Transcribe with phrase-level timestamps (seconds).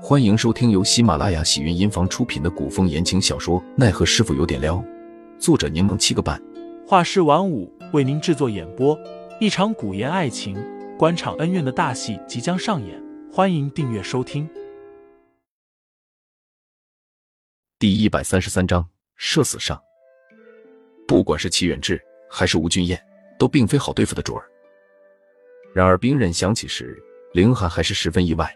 [0.00, 4.76] 欢迎收听由喜马拉雅喜云音房出品的古风言情小说《奈何师傅有点撩》，
[5.40, 6.40] 作者柠檬七个半，
[6.86, 8.96] 画师晚舞为您制作演播。
[9.40, 10.56] 一场古言爱情、
[10.96, 14.48] 官场恩怨的大戏即将上演，欢迎订阅收听。
[17.80, 19.80] 第一百三十三章社死上。
[21.08, 23.02] 不管是齐远志还是吴俊彦，
[23.36, 24.44] 都并非好对付的主儿。
[25.74, 26.96] 然而兵刃响起时，
[27.34, 28.48] 凌寒还是十分意外。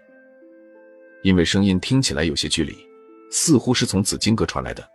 [1.23, 2.77] 因为声音听起来有些距离，
[3.31, 4.87] 似乎是从紫金阁传来的。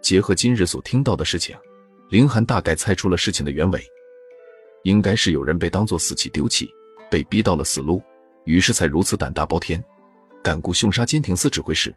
[0.00, 1.56] 结合今日所听到的事情，
[2.08, 3.84] 凌寒大概猜出了事情的原委，
[4.84, 6.68] 应该是有人被当作死棋丢弃，
[7.10, 8.02] 被逼到了死路，
[8.44, 9.82] 于是才如此胆大包天，
[10.42, 11.94] 敢雇凶杀监庭司指挥使。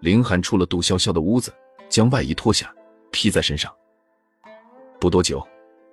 [0.00, 1.52] 凌寒出了杜潇潇的屋子，
[1.88, 2.74] 将外衣脱下
[3.12, 3.72] 披在身上，
[4.98, 5.46] 不多久，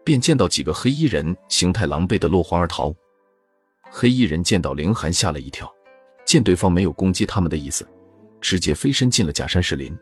[0.04, 2.96] 便见到几个黑衣人形态狼狈的落荒而逃。
[3.92, 5.72] 黑衣人见到凌寒，吓了一跳。
[6.30, 7.90] 见对方没有攻击他们的意思，
[8.40, 9.98] 直接飞身进了假山石林。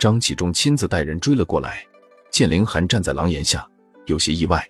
[0.00, 1.86] 张启忠亲自带人追了过来，
[2.28, 3.64] 见凌寒站在廊檐下，
[4.06, 4.68] 有些意外。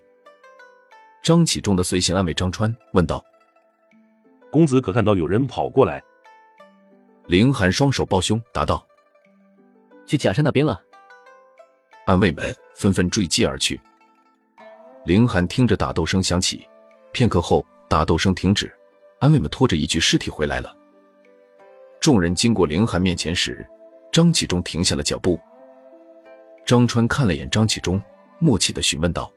[1.23, 3.25] 张启忠的随行暗卫张川问道
[4.53, 6.05] ：“公子可看到有人跑过来？”
[7.29, 8.87] 凌寒双手抱胸答道
[10.05, 10.79] ：“去假山那边了。”
[12.05, 13.81] 暗卫们纷纷追击而去。
[15.07, 16.69] 凌寒听着打斗声响起，
[17.11, 18.71] 片刻后打斗声停止。
[19.19, 20.77] 安慰们拖着一具尸体回来了。
[22.01, 23.67] 众人经过凌寒面前时，
[24.13, 25.41] 张启忠停下了脚步。
[26.65, 28.01] 张川看了眼张启忠，
[28.39, 29.33] 默契的询问道：“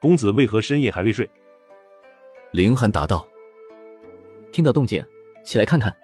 [0.00, 1.28] 公子为何深夜还未睡？”
[2.52, 3.26] 凌寒答道
[4.52, 5.04] ：“听到动静，
[5.44, 5.96] 起来看看。”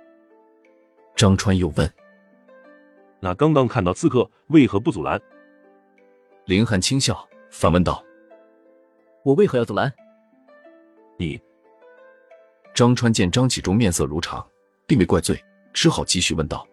[1.14, 1.92] 张川又问
[3.20, 5.20] ：“那刚刚看到刺客，为何不阻拦？”
[6.46, 8.02] 凌寒轻笑，反问道
[9.24, 9.92] ：“我为何要阻拦？”
[11.18, 11.40] 你。
[12.76, 14.46] 张川见张启忠面色如常，
[14.86, 16.68] 并未怪罪，只好继续问道：“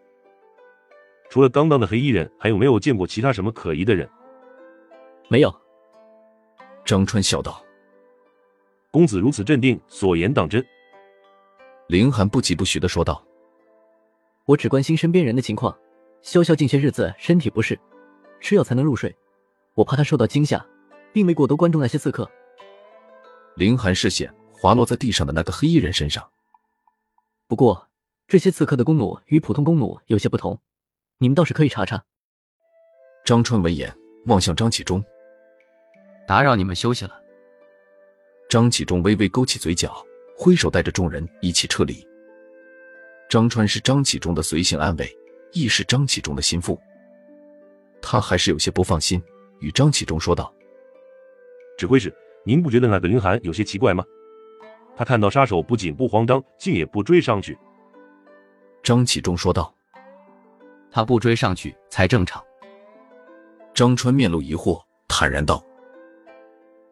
[1.32, 4.08] 除了刚刚的黑衣人，还有没有见过其他什么可疑的人
[5.32, 5.62] ？”“没有。”
[6.84, 7.64] 张川笑道。
[8.92, 10.62] “公子如此镇定，所言当真？”
[11.88, 13.26] 凌寒不疾不徐的说道
[14.44, 15.74] ：“我只关心身边人的情况。
[16.22, 17.80] 潇潇近些日子身体不适，
[18.42, 19.16] 吃药才能入睡。
[19.74, 20.66] 我怕他受到惊吓，
[21.14, 22.30] 并未过多关注那些刺客。”
[23.56, 24.30] 凌寒视线。
[24.64, 26.26] 滑落在地上的那个黑衣人身上。
[27.50, 27.90] 不过，
[28.30, 30.58] 这些刺客的弓弩与普通弓弩有些不同，
[31.18, 32.02] 你们倒是可以查查。
[33.26, 33.94] 张川闻言
[34.28, 35.04] 望向张启忠，
[36.26, 37.22] 打扰你们休息了。
[38.50, 40.02] 张启忠微微勾起嘴角，
[40.38, 42.02] 挥手带着众人一起撤离。
[43.30, 45.14] 张川是张启忠的随行暗卫，
[45.52, 46.80] 亦是张启忠的心腹，
[48.02, 49.22] 他还是有些不放心，
[49.60, 50.56] 与张启忠说道
[51.78, 52.16] ：“指挥使，
[52.46, 54.06] 您不觉得那个林寒有些奇怪吗？”
[54.96, 57.58] 他看到杀手，不仅不慌张，竟也不追上去。
[58.84, 59.74] 张启忠说道
[60.92, 62.44] ：“他不追上去才正常。”
[63.74, 65.64] 张川面露疑惑，坦然道：“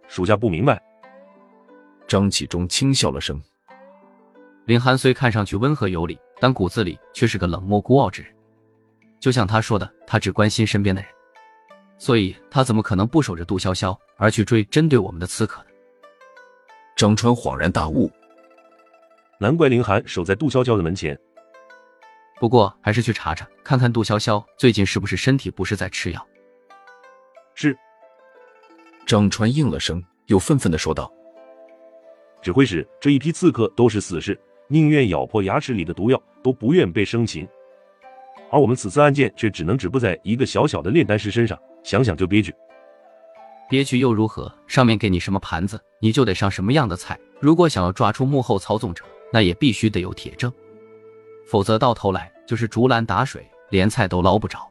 [0.08, 0.82] 属下不明白。”
[2.08, 3.40] 张启忠轻笑了声
[4.66, 8.34] ：“林寒虽看上去温和有礼，但骨子里却是个冷漠孤傲之人。
[9.20, 11.12] 就像他说的，他只关心身边的人，
[12.00, 15.68] 所以他怎么可能不守着杜潇潇而去追针对我们的刺客呢？”
[17.02, 18.12] 张川恍然大悟，
[19.40, 21.20] 难怪凌寒守在杜潇潇的门前。
[22.40, 26.28] 不过还是去查查，看看杜潇潇最近是不是身体不适，在吃药。
[27.56, 27.76] 是。
[29.08, 31.12] 张川应了声，又愤愤的说道
[32.40, 37.50] ：“指挥使，这一批刺客都是死士，宁愿咬破牙齿里的毒药，都不愿被生擒。
[38.52, 42.54] 而我们此次案件却只能止步在一个小小的炼丹师身上，想想就憋屈。”
[43.72, 44.54] 憋屈又如何？
[44.68, 47.18] 上面给你什么盘子，你就得上什么样的菜。
[47.40, 50.52] 如果想要抓出幕后操纵者，那也必须得有铁证，
[51.48, 54.70] 否则到头来就是竹篮打水，连菜都捞不着。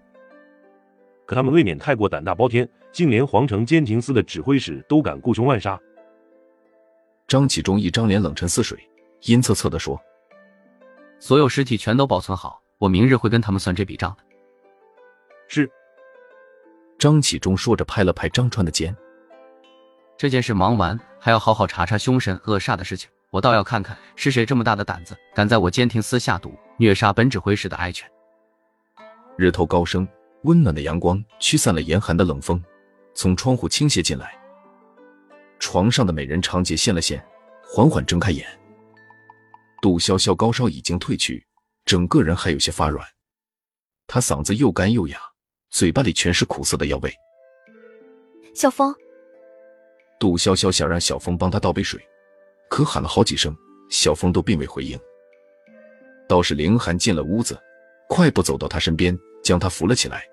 [1.24, 5.80] 可他们未免太过胆大包天，竟连皇城监庭司的指挥使都敢雇凶滥杀。
[7.26, 8.78] 张启忠一张脸冷沉似水，
[9.22, 9.98] 阴恻恻地说
[11.18, 14.24] ：“所有尸体全都保存好，我明日会跟他们算这笔账的。”
[15.48, 15.70] 是。
[17.00, 18.94] 张启忠说着，拍了拍张川的肩。
[20.18, 23.08] 这件事忙完，还要好好查查凶神恶煞的事情。
[23.30, 28.06] 我倒要看看是谁这么大的胆子，敢在我监庭司下毒，虐杀本指挥使的爱犬。
[29.38, 30.06] 日头高升，
[30.42, 32.62] 温暖的阳光驱散了严寒的冷风，
[33.14, 34.38] 从窗户倾泻进来。
[35.58, 37.24] 床上的美人长睫现了现，
[37.64, 38.46] 缓缓睁开眼。
[39.80, 41.46] 杜潇潇高烧已经退去，
[41.86, 43.08] 整个人还有些发软，
[44.06, 45.18] 她嗓子又干又哑。
[45.70, 47.12] 嘴巴里全是苦涩的药味。
[48.54, 48.94] 小峰，
[50.18, 52.00] 杜潇潇想让小峰帮他倒杯水，
[52.68, 53.56] 可喊了好几声，
[53.88, 54.98] 小峰都并未回应。
[56.28, 57.58] 倒是凌寒进了屋子，
[58.08, 60.24] 快步走到他身边，将他扶了起来，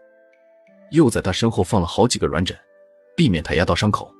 [0.92, 2.57] 又在他身后放了好几个软枕，
[3.16, 4.12] 避免他压到伤口。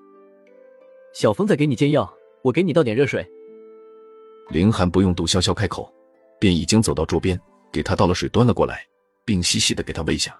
[1.14, 2.12] 小峰在给你煎药，
[2.44, 3.28] 我给你倒点热水。
[4.50, 5.92] 凌寒不用杜潇潇开口，
[6.40, 7.40] 便已经走到桌边，
[7.72, 8.86] 给他倒了水，端了过来，
[9.26, 10.40] 并细细的给他喂下。